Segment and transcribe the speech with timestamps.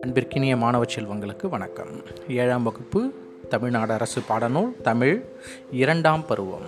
[0.00, 2.02] அன்பிற்கினிய மாணவ செல்வங்களுக்கு வணக்கம்.
[2.28, 3.12] ஏழாம் வகுப்பு
[3.48, 5.24] தமிழ்நாடு அரசு பாடநூல் தமிழ்
[5.70, 6.66] இரண்டாம் பருவம்.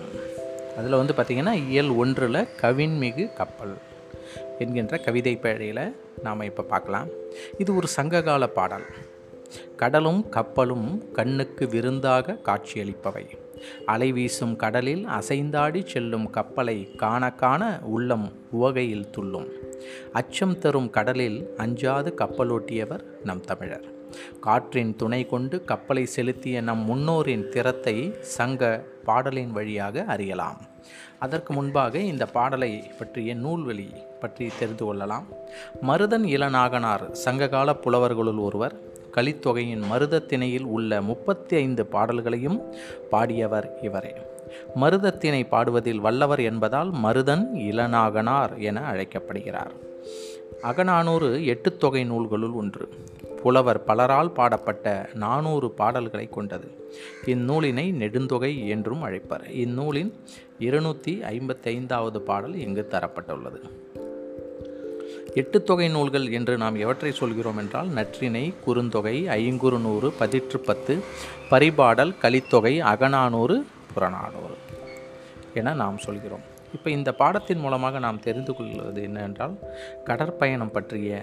[0.77, 3.77] அதில் வந்து பார்த்திங்கன்னா இயல் ஒன்றில் கவின்மிகு கப்பல்
[4.59, 7.07] என்கின்ற கவிதை பேழையில் நாம் இப்போ பார்க்கலாம்
[7.57, 8.85] இது ஒரு சங்ககால பாடல்.
[9.75, 13.42] கடலும் கப்பலும் கண்ணுக்கு விருந்தாக காட்சியளிப்பவை.
[13.85, 19.47] அலை வீசும் கடலில் அசைந்தாடி செல்லும் கப்பலை காண காண உள்ளம் உவகையில் துள்ளும்.
[20.13, 23.87] அச்சம் தரும் கடலில் அஞ்சாது கப்பலோட்டியவர் நம் தமிழர்.
[24.39, 30.61] காற்றின் துணை கொண்டு கப்பலை செலுத்திய நம் முன்னோரின் திறத்தை சங்க பாடலின் வழியாக அறியலாம்.
[31.19, 33.87] அதற்கு முன்பாக இந்த பாடலை பற்றிய நூல்வெளி
[34.19, 35.25] பற்றி தெரிந்து கொள்ளலாம்.
[35.87, 38.75] மருதன் இளநாகனார் சங்ககால புலவர்களுள் ஒருவர்
[39.15, 42.61] கலித்தொகையின் மருதத்திணையில் உள்ள முப்பத்தி ஐந்து பாடல்களையும்
[43.11, 44.13] பாடியவர் இவரே.
[44.75, 49.71] மருதத்திணை பாடுவதில் வல்லவர் என்பதால் மருதன் இளநாகனார் என அழைக்கப்படுகிறார்.
[50.61, 52.89] அகநானூறு எட்டுத்தொகை நூல்களுள் ஒன்று.
[53.43, 56.91] புலவர் பலரால் பாடப்பட்ட நானூறு பாடல்களை கொண்டது.
[57.25, 59.49] இந்நூலினை நெடுந்தொகை என்றும் அழைப்பர்.
[59.49, 60.13] இந்நூலின்
[60.59, 63.61] இருநூற்றி ஐம்பத்தைந்தாவது பாடல் இங்கு தரப்பட்டுள்ளது.
[65.41, 70.95] எட்டு தொகை நூல்கள் என்று நாம் எவற்றை சொல்கிறோம் என்றால் நற்றினை குறுந்தொகை ஐங்குறு நூறு பதிற்று பத்து
[71.51, 73.57] பரிபாடல் கலித்தொகை அகநானூறு
[73.93, 74.57] புறநானூறு
[75.59, 76.45] என நாம் சொல்கிறோம்.
[76.75, 79.55] இப்போ இந்த பாடத்தின் மூலமாக நாம் தெரிந்து கொள்வது என்னவென்றால்
[80.07, 81.19] கடற்பயணம் பற்றிய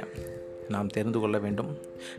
[0.75, 1.71] நாம் தெரிந்து கொள்ள வேண்டும்.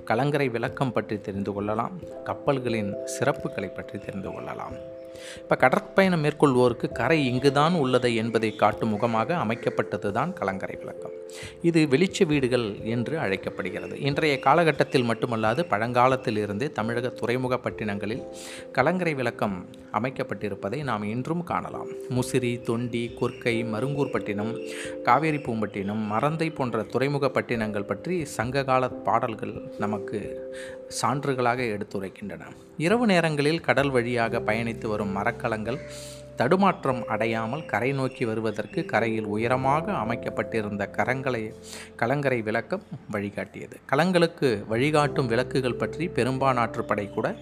[0.10, 1.94] கலங்கரை விளக்கம் பற்றி தெரிந்து கொள்ளலாம்.
[2.30, 4.76] கப்பல்களின் சிறப்புகளை பற்றி தெரிந்து கொள்ளலாம்.
[5.42, 11.16] இப்போ கடற்பயணம் மேற்கொள்வோருக்கு கரை இங்குதான் உள்ளது என்பதை காட்டும் முகமாக அமைக்கப்பட்டது தான் கலங்கரை விளக்கம்.
[11.70, 13.96] இது வெளிச்ச வீடுகள் என்று அழைக்கப்படுகிறது.
[14.10, 18.24] இன்றைய காலகட்டத்தில் மட்டுமல்லாது பழங்காலத்திலிருந்தே தமிழக துறைமுக பட்டினங்களில்
[18.78, 19.58] கலங்கரை விளக்கம்
[20.00, 21.90] அமைக்கப்பட்டிருப்பதை நாம் இன்றும் காணலாம்.
[22.18, 24.54] முசிறி தொண்டி கொர்க்கை மருங்கூர்பட்டினம்
[25.04, 30.20] காவேரி பூம்பட்டினம் மறந்தை போன்ற துறைமுக பட்டினங்கள் பற்றி சங்ககால பாடல்கள் நமக்கு
[31.02, 32.44] சான்றுகளாக எடுத்துரைக்கின்றன.
[32.78, 35.80] இரவு நேரங்களில் கடல் வழியாக பயணித்து வரும் மரக்கலங்கள்
[36.36, 41.54] தடுமாற்றம் அடையாமல் கரை நோக்கி வருவதற்கு கரையில் உயரமாக அமைக்கப்பட்டிருந்த கரங்களை
[41.96, 43.76] கலங்கரை விளக்கம் வழிகாட்டியது.
[43.86, 47.36] கலங்களுக்கு வழிகாட்டும் விளக்குகள் பற்றி பெரும்பானாற்று படை கூட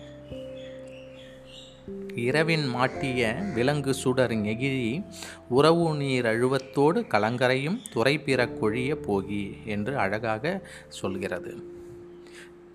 [2.16, 5.04] இரவின் மாட்டிய விலங்கு சுடர் நெகிழி
[5.50, 11.78] உறவு நீர் அழுவத்தோடு கலங்கரையும் துறை பிற கொழிய போகி என்று அழகாக சொல்கிறது.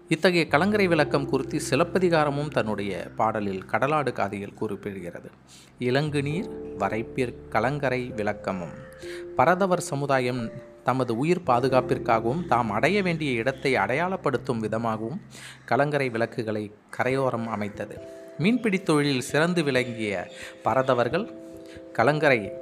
[0.08, 5.30] இத்தகைய கலங்கரை விளக்கம் குறித்து சிலப்பதிகாரமும் தன்னுடைய பாடலில் கடலாடு காதியில் குறிப்பிடுகிறது.
[5.78, 6.48] இலங்கு நீர்
[6.78, 8.74] வரைப்பிற் கலங்கரை விளக்கமும்.
[9.36, 10.50] பரதவர் சமுதாயம்
[10.84, 15.22] தமது உயிர் பாதுகாப்பிற்காகவும் தாம் அடைய வேண்டிய இடத்தை அடையாளப்படுத்தும் விதமாகவும்
[15.64, 17.98] கலங்கரை விளக்குகளை கரையோரம் அமைத்தது.
[18.38, 20.28] மீன்பிடி தொழிலில் சிறந்து விளங்கிய
[20.62, 21.26] பரதவர்கள்
[21.92, 22.52] கலங்கரை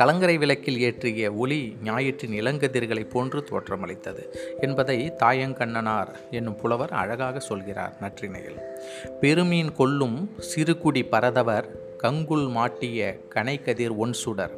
[0.00, 4.22] கலங்கரை விளக்கில் ஏற்றிய ஒளி ஞாயிற்றின் இளங்கதிர்களை போன்று தோற்றமளித்தது
[4.60, 8.58] என்பதை தாயங்கண்ணனார் என்னும் புலவர் அழகாக சொல்கிறார் நற்றினையில்.
[9.20, 11.68] பெருமீன் கொல்லும் சிறுகுடி பரதவர்
[12.02, 14.54] கங்குல் மாட்டிய கனைக்கதிர் ஒன் சுடர்.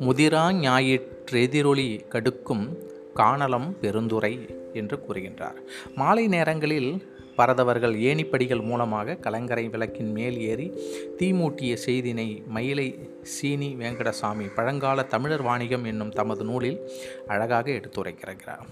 [0.00, 2.76] முதிரா ஞாயிற்றெதிரொலி கடுக்கும்
[3.14, 5.56] காணலம் பெருந்துரை என்று கூறுகின்றார்.
[5.94, 10.72] மாலை நேரங்களில் பரதவர்கள் ஏணிப்படிகள் மூலமாக கலங்கரை விளக்கின் மேல் ஏறி
[11.18, 16.90] தீமூட்டிய செய்தினை மயிலை சீனி வேங்கடசாமி பழங்கால தமிழர் வாணிகம் என்னும் தமது நூலில்
[17.26, 18.66] அழகாக எடுத்துரைக்கிறார்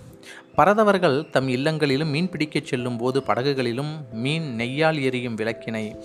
[0.56, 5.96] பரதவர்கள் தம் இல்லங்களிலும் மீன் பிடிக்கச் செல்லும் போது படகுகளிலும் மீன் நெய்யால் எரியும் விளக்கினை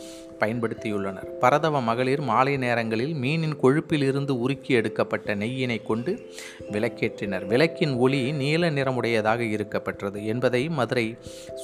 [0.43, 1.29] பயன்படுத்தியுள்ளனர்.
[1.39, 6.11] பரதவ மகளிர் மாலை நேரங்களில் மீனின் கொழுப்பிலிருந்து உருக்கி எடுக்கப்பட்ட நெய்யினை கொண்டு
[6.71, 7.45] விளக்கேற்றினர்.
[7.45, 11.17] விளக்கின் ஒளி நீல நிறமுடையதாக இருக்கப்பெற்றது என்பதை மதுரை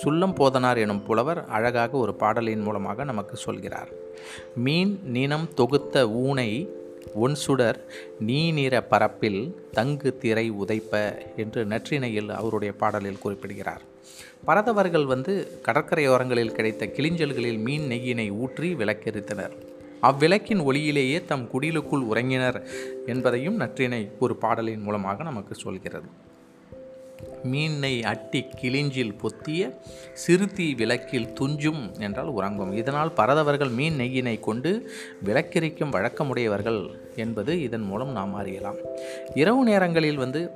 [0.03, 3.90] சுல்லம் போதனார் எனும் புலவர் அழகாக ஒரு பாடலின் மூலமாக நமக்கு சொல்கிறார்.
[4.56, 6.69] மீன் நினம் தொகுத்த ஊனை
[7.16, 7.79] ஒன் சுடர்
[8.19, 9.41] நீ நிற பரப்பில்
[9.72, 10.94] தங்கு திரை உதைப்ப
[11.35, 13.84] என்று நற்றினையில் அவருடைய பாடலில் குறிப்பிடுகிறார்.
[14.46, 19.56] பரதவர்கள் வந்து கடற்கரையோரங்களில் கிடைத்த கிளிஞ்சல்களில் மீன் நெய்யினை ஊற்றி விளக்கெரித்தனர்.
[20.02, 22.59] அவ்விளக்கின் ஒளியிலேயே தம் குடிலுக்குள் உறங்கினர்
[23.06, 26.09] என்பதையும் நற்றினை ஒரு பாடலின் மூலமாக நமக்கு சொல்கிறது.
[27.44, 29.61] மீனை அட்டி கிளிஞ்சில் பொத்திய
[30.14, 32.72] சிறுத்தி விளக்கில் துஞ்சும் என்றால் உறங்கும்.
[32.72, 34.72] இதனால் பரதவர்கள் மீன் நெய்யினை கொண்டு
[35.26, 36.82] விளக்கெரிக்கும் வழக்கமுடையவர்கள்
[37.16, 38.79] என்பது இதன் மூலம் நாம் அறியலாம்.
[39.34, 40.52] இரவு நேரங்களில் வந்து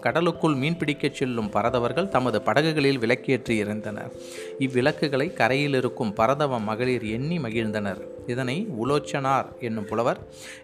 [0.00, 4.12] கடலுக்குள் மீன் பிடிக்கச் செல்லும் பரதவர்கள் தமது படகுகளில் விளக்கேற்றி இருந்தனர்
[4.58, 8.00] இவ்விளக்குகளை கரையில் இருக்கும் பரதவ மகளிர் எண்ணி மகிழ்ந்தனர்.
[8.26, 10.18] இதனை உலோச்சனார் என்னும் புலவர்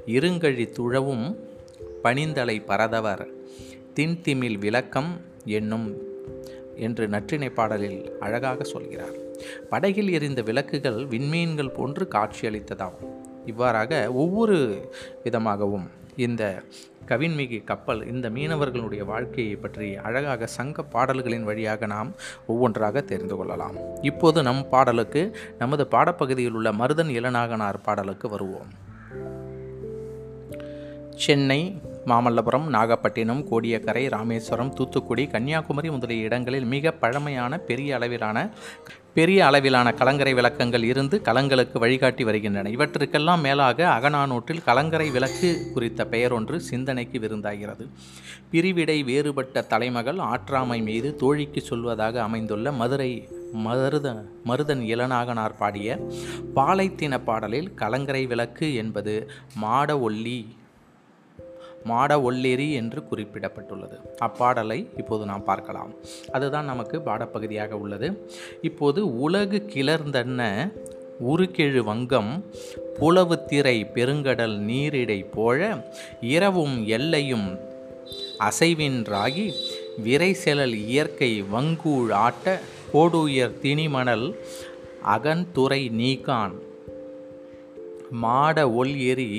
[0.06, 1.36] இருங்கழி துழவும்
[2.02, 3.26] பணிந்தலை பரதவர்
[3.94, 5.96] தின்திமில் விளக்கம் என்னும்
[6.76, 9.16] என்று நற்றினை பாடலில் அழகாக சொல்கிறார்.
[9.68, 13.17] படகில் எரிந்த விளக்குகள் விண்மீன்கள் போன்று காட்சியளித்ததாம்.
[13.48, 14.58] இவ்வாறாக ஒவ்வொரு
[15.24, 16.44] விதமாகவும் இந்த
[17.08, 22.10] கவின்மிகு கப்பல் இந்த மீனவர்களுடைய வாழ்க்கையை பற்றி அழகாக சங்க பாடல்களின் வழியாக நாம்
[22.46, 23.78] ஒவ்வொன்றாக தெரிந்து கொள்ளலாம்.
[24.02, 25.22] இப்போது நம் பாடலுக்கு
[25.58, 28.70] நமது பாடப்பகுதியில் உள்ள மருதன் இளநாகனார் பாடலுக்கு வருவோம்.
[31.16, 31.60] சென்னை
[32.06, 38.38] மாமல்லபுரம் நாகப்பட்டினம் கோடியக்கரை ராமேஸ்வரம் தூத்துக்குடி கன்னியாகுமரி முதலிய இடங்களில் மிக பழமையான பெரிய அளவிலான
[39.18, 42.70] பெரிய அளவிலான கலங்கரை விளக்கங்கள் இருந்து கலங்களுக்கு வழிகாட்டி வருகின்றன.
[42.70, 47.86] இவற்றுக்கெல்லாம் மேலாக அகநானூற்றில் கலங்கரை விளக்கு குறித்த பெயர் ஒன்று சிந்தனைக்கு விருந்தாகிறது.
[48.52, 53.10] பிரிவிடை வேறுபட்ட தலைமகள் ஆற்றாமை மீது தோழிக்கு சொல்வதாக அமைந்துள்ள மதுரை
[53.52, 54.08] மருத
[54.46, 55.98] மருதன் இளநாகனார் பாடிய
[56.54, 59.14] பாலைத்தின பாடலில் கலங்கரை விளக்கு என்பது
[59.56, 60.38] மாட ஒல்லி
[61.88, 63.96] மாட ஒல்லேரி என்று குறிப்பிடப்பட்டுள்ளது.
[64.24, 65.92] அப்பாடலை இப்போது நாம் பார்க்கலாம்.
[66.32, 68.08] அதுதான் நமக்கு பாடப்பகுதியாக உள்ளது.
[68.62, 70.42] இப்போது உலகு கிளர்ந்தன்ன
[71.28, 72.30] உருக்கெழு வங்கம்
[72.98, 75.68] புலவு திரை பெருங்கடல் நீரிடை போல
[76.34, 77.46] இரவும் எல்லையும்
[78.48, 79.46] அசைவின்றாகி
[80.04, 82.60] விரைசெலல் இயற்கை வங்கூழ் ஆட்ட
[82.92, 84.26] கோடுயர் திணிமணல்
[85.14, 86.54] அகன்துறை நீகான்
[88.22, 89.32] மாட ஒல் எரி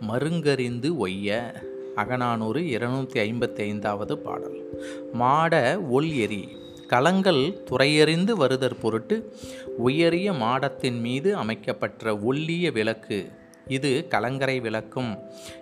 [0.00, 1.54] மருங்கறிந்து ஒய்ய.
[1.96, 4.80] அகநானூறு இருநூற்றி ஐம்பத்தி ஐந்தாவது பாடல்.
[5.12, 6.48] மாட ஒல் எரி
[6.86, 9.34] கலங்கள் துறையறிந்து வருதற் பொருட்டு
[9.76, 13.30] உயரிய மாடத்தின் மீது அமைக்கப்பட்ட ஒல்லிய விளக்கு.
[13.66, 15.18] இது கலங்கரை விளக்கும்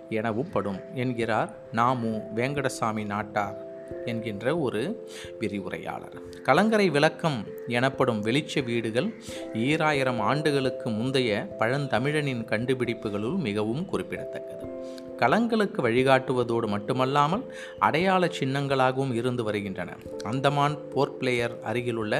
[0.09, 3.66] எனவும் படும் என்கிறார் நாமு வேங்கடசாமி நாட்டார்.
[4.07, 4.81] என்கின்ற ஒரு
[5.39, 6.15] விரிவுரையாளர்.
[6.43, 9.09] கலங்கரை விளக்கம் எனப்படும் வெளிச்ச வீடுகள்
[9.53, 14.65] ஈராயிரம் ஆண்டுகளுக்கு முந்தைய பழந்தமிழனின் கண்டுபிடிப்புகளுள் மிகவும் குறிப்பிடத்தக்கது.
[15.17, 17.43] கலங்களுக்கு வழிகாட்டுவதோடு மட்டுமல்லாமல்
[17.79, 19.95] அடையாள சின்னங்களாகவும் இருந்து வருகின்றன.
[20.23, 22.13] அந்தமான் போர்ட் பிளேயர் அருகிலுள்ள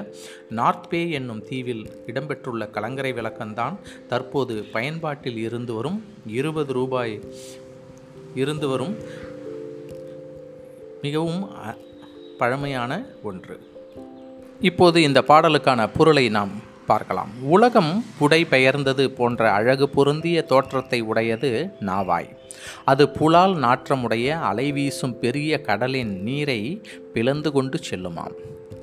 [0.50, 3.76] நார்த் பே என்னும் தீவில் இடம்பெற்றுள்ள கலங்கரை விளக்கம்தான்
[4.08, 7.20] தற்போது பயன்பாட்டில் இருந்து வரும் இருபது ரூபாய்
[8.36, 8.96] இருந்து வரும்
[11.02, 11.78] மிகவும் அ-
[12.38, 13.60] பழமையான ஒன்று.
[14.60, 16.50] இப்போது இந்த பாடலுக்கான பொருளை நாம்
[16.88, 17.30] பார்க்கலாம்.
[17.44, 22.38] உலகம் புடை பெயர்ந்தது போன்ற அழகு பொருந்திய தோற்றத்தை உடையது நாவாய்.
[22.86, 26.82] அது புலால் நாற்றமுடைய அலைவீசும் பெரிய கடலின் நீரை
[27.14, 28.34] பிளந்து கொண்டு செல்லுமாம்.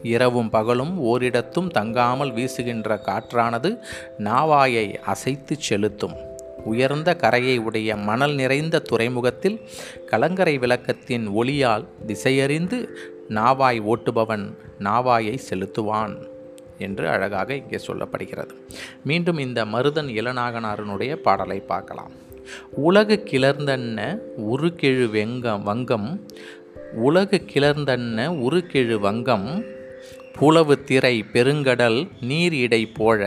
[0.03, 3.79] இரவும் பகலும் ஓரிடத்தும் தங்காமல் வீசுகின்ற காற்றானது
[4.19, 6.33] நாவாயை அசைத்து செலுத்தும்.
[6.65, 9.59] உயர்ந்த கரையை உடைய மணல் நிறைந்த துறைமுகத்தில்
[10.07, 12.79] கலங்கரை விளக்கத்தின் ஒளியால் திசையறிந்து
[13.29, 14.47] நாவாய் ஓட்டுபவன்
[14.79, 16.15] நாவாயை செலுத்துவான்
[16.79, 18.55] என்று அழகாக இங்கே சொல்லப்படுகிறது.
[19.05, 22.15] மீண்டும் இந்த மருதன் இளநாகனாரனுடைய பாடலை பார்க்கலாம்.
[22.87, 24.01] உலகு கிளர்ந்தன்ன
[24.53, 26.09] உருக்கெழு வெங்கம் வங்கம்
[27.07, 29.49] உலகு கிளர்ந்தன்ன உருக்கெழு வங்கம்
[30.39, 33.21] புலவு திரை பெருங்கடல் நீர் இடை போழ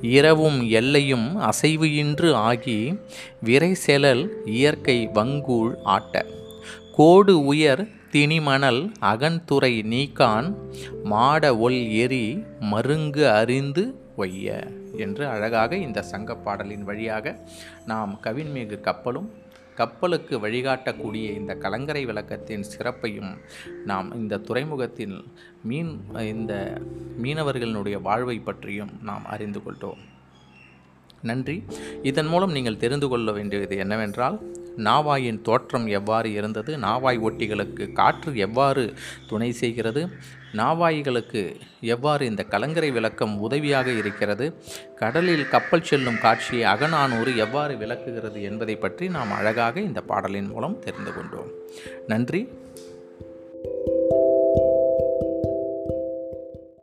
[0.00, 2.98] இரவும் எல்லையும் அசைவு இன்று ஆகி
[3.44, 6.26] விரைசெலல் இயற்கை வங்கூழ் ஆட்ட.
[6.96, 10.54] கோடு உயர் திணிமணல் அகன்துறை நீக்கான்
[11.02, 14.66] மாட ஒல் எரி மருங்கு அறிந்து ஒய்ய
[14.96, 17.36] என்று அழகாக இந்த சங்கப் பாடலின் வழியாக
[17.86, 19.32] நாம் கவின்மிகு கப்பலும்
[19.74, 23.38] கப்பலுக்கு வழிகாட்டக்கூடிய இந்த கலங்கரை விளக்கத்தின் சிறப்பையும்
[23.84, 25.24] நாம் இந்த துறைமுகத்தில்
[25.62, 26.80] மீன் இந்த
[27.22, 29.98] மீனவர்களினுடைய வாழ்வை பற்றியும் நாம் அறிந்து கொண்டோம்.
[31.22, 31.64] நன்றி.
[32.02, 34.40] இதன் மூலம் நீங்கள் தெரிந்து கொள்ள வேண்டியது என்னவென்றால்
[34.78, 36.76] நாவாயின் தோற்றம் எவ்வாறு இருந்தது?
[36.76, 38.94] நாவாய் ஒட்டிகளுக்கு காற்று எவ்வாறு
[39.28, 40.08] துணை செய்கிறது?
[40.52, 44.54] நாவாய்களுக்கு எவ்வாறு இந்த கலங்கரை விளக்கம் உதவியாக இருக்கிறது?
[44.96, 51.14] கடலில் கப்பல் செல்லும் காட்சியை அகநானூறு எவ்வாறு விளக்குகிறது என்பதை பற்றி நாம் அழகாக இந்த பாடலின் மூலம் தெரிந்து
[51.14, 51.50] கொண்டோம்.
[52.06, 52.48] நன்றி.